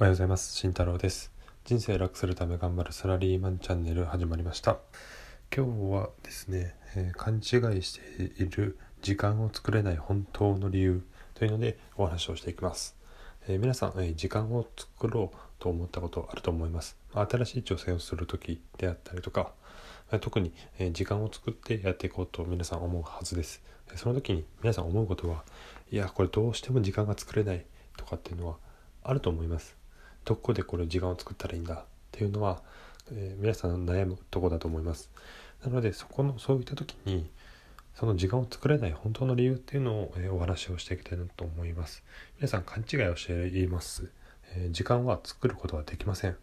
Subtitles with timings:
[0.00, 0.54] おはようございます。
[0.54, 1.32] 慎太郎です。
[1.64, 4.78] 人生楽するため頑張るサラリーマンチャンネル始まりました。
[5.52, 12.96] 今日はですね、えー、勘違いしている時間を作れない本当の理由というのでお話をしていきます、
[13.48, 16.96] えー、皆さん、えー、時間を作ろうと思ったことあると思います。
[17.12, 19.50] 新しい挑戦をする時であったりとか
[20.20, 20.52] 特に
[20.92, 23.64] 時間を作ってやっていこうと皆さん思うはずです。
[23.96, 25.42] その時に皆さん思うことは
[25.90, 28.58] いやこれどうしても時間が作れないとかっていうのは
[29.02, 29.77] あると思います。
[30.28, 32.60] どこでこれ時間を作ったらいいんだっていうのは、
[33.10, 35.10] えー、皆さん悩むとこだと思います。
[35.64, 37.30] なのでそこのそういった時に
[37.94, 42.04] その時間を作れない本当の理由っていうのを、えー、お話をしていきたいなと思います。
[42.36, 44.10] 皆さん勘違いをしています、
[44.54, 46.36] えー、時間は作ることはできません。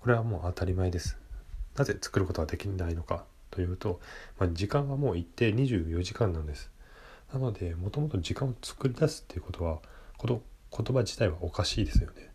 [0.00, 1.16] これはもう当たり前です。
[1.76, 4.00] なぜ作ることができないのかというと、
[4.40, 6.72] まあ、時間はもう一定24時間なんです。
[7.32, 9.78] なのでもともと時間を作り出すっていうことは
[10.18, 10.42] この
[10.76, 12.34] 言葉自体はおかしいですよね。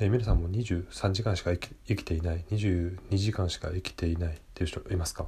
[0.00, 2.44] えー、皆さんも23時間しか生きていない。
[2.52, 4.34] 22時間しか生きていない。
[4.34, 5.26] っていう人いますか？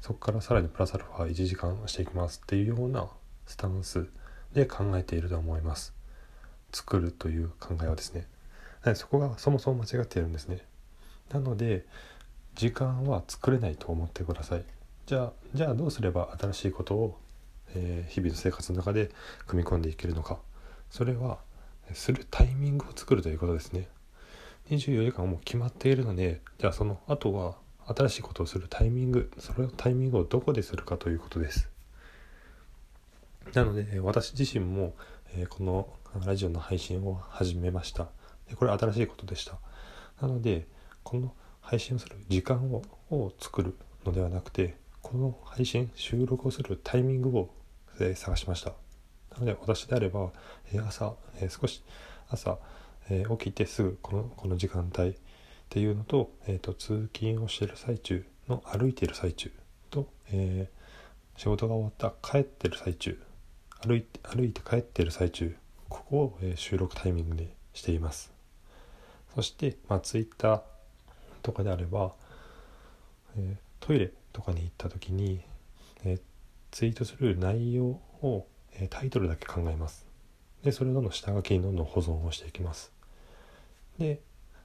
[0.00, 3.08] そこからさらにプラスアルファ1時間していきますっていうような
[3.46, 4.06] スタンス
[4.54, 5.94] で考えていると思います。
[6.72, 8.28] 作るという考えはですね。
[8.94, 10.64] そこがそもそも間違っているんですね。
[11.32, 11.84] なので
[12.54, 14.64] 時間は作れないと思ってください。
[15.06, 17.18] じゃあじゃあどうすれば新しいことを、
[17.74, 19.10] えー、日々の生活の中で
[19.48, 20.38] 組み込んでいけるのか。
[20.88, 21.38] それは
[21.94, 23.88] するタイミングを作るということですね。
[24.70, 31.68] 24時間はもう決まっているので、じゃあその後は新しいことをするタイミング、それのタイミングをどこでするかということです。
[33.54, 34.94] なので、私自身も、
[35.34, 35.88] えこの
[36.24, 38.08] ラジオの配信を始めました。
[38.48, 39.58] でこれ新しいことでした。
[40.20, 40.66] なので、
[41.02, 47.50] この配信をする時間をを作るのではなくて、この配信、収録をするタイミングを、
[48.00, 48.74] え探しました。
[49.38, 50.30] ので私であれば、
[50.72, 51.82] え朝、え少し
[52.28, 52.58] 朝、
[53.10, 55.14] え起きてすぐこのこの時間帯っ
[55.70, 59.52] ていうのと,、えーと、通勤をしている最中の歩いている最中
[59.90, 63.18] と、えー、仕事が終わった帰ってる最中
[63.86, 65.54] 歩いて歩いて帰ってる最中
[65.88, 68.32] ここを、え、収録タイミングでしています。
[69.34, 70.62] そして、まあ、Twitter
[71.42, 72.12] とかであれば、
[73.36, 75.40] えー、トイレとかに行った時に、
[76.04, 76.20] えー、
[76.70, 78.46] ツイートする内容を
[78.90, 80.06] タイトルだけ考えます。
[80.62, 82.92] でそれをどんどん下書きにどんどん保存をしていきます。
[83.98, 84.20] で、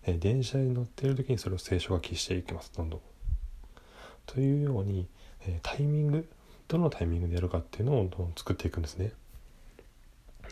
[0.05, 2.71] 電車に乗っている時にそれを聖書書きしていきます。
[2.75, 3.01] どんどん。
[4.25, 5.07] というように、
[5.61, 6.29] タイミング
[6.67, 9.11] どのタイミングでやるかっていうのをどんどん作っていくんですね。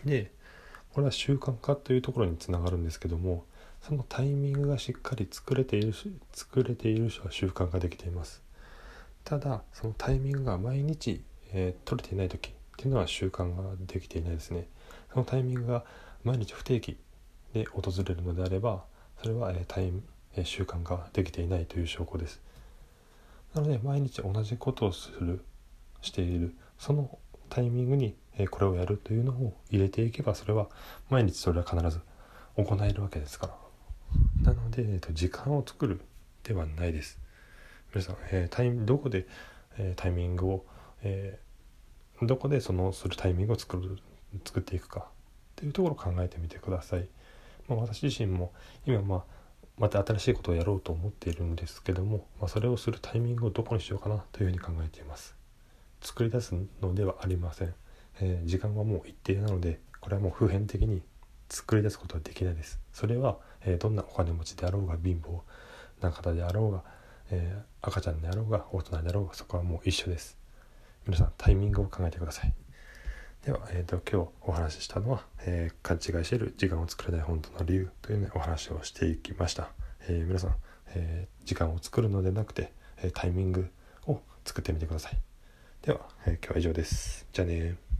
[0.05, 0.31] で
[0.93, 3.45] これは習慣化というところにつながるんですけども
[3.81, 8.41] そのタイミングがしっかり作れているし作れている人は習慣化できています。
[9.23, 11.23] ただそのタイミングが毎日、
[11.53, 14.67] えー、取れていない時っていうのは習慣ができていないですね。
[15.11, 15.83] そのタイミングが
[16.23, 16.97] 毎日不定期
[17.53, 18.83] で訪れるのであれば
[19.21, 20.01] それは、えタイム、
[20.35, 22.41] え習慣ができていないという証拠です。
[23.53, 25.43] なので毎日同じことをする
[26.01, 30.69] しているそのタイミングに、えこれをやるというのを入れていけばそれは
[31.09, 31.99] 毎日それは必ず
[32.55, 34.53] 行えるわけですから。
[34.53, 36.01] なので、えー、と時間を作る
[36.43, 37.19] ではないです。
[37.93, 39.27] 皆さん、えー、タイどこで、
[39.77, 40.65] えー、タイミングを、
[41.03, 41.37] え
[42.23, 43.97] どこでそのするタイミングを作る
[44.45, 45.03] 作っていくかっ
[45.55, 47.07] ていうところを考えてみてください。
[47.67, 48.51] まあ、私自身も
[48.85, 49.23] 今まあ
[49.77, 55.35] また新しいことをやろうと思っているんですけども、まあ、それをするタイミングをどこにしようかなというふうに考えています。
[56.01, 57.73] 作り出すのではありません。
[58.19, 61.01] えー、時間はもう一定なのでこれはもう普遍的に
[61.49, 62.79] 作り出すことはできないです。
[62.93, 65.41] それは、えー、どんなお金持ちであろうが貧乏
[66.01, 66.83] な方であろうが、
[67.31, 70.40] えー、赤ちゃんであろうが大人であろうがそこはもう一緒です。
[71.07, 72.53] 皆さんタイミングを考えてください。
[73.45, 79.69] では、えーと、今日お話ししたのは、えー、勘違いしている時間を作れない本当の理由という、ね、お話をしていきました、
[80.07, 80.55] えー、皆さん、
[80.89, 82.71] えー、時間を作るのでなくて、
[83.03, 83.67] えタイミング
[84.05, 85.17] を作ってみてください。
[85.81, 87.27] では、え今日は以上です。
[87.33, 87.90] じゃあね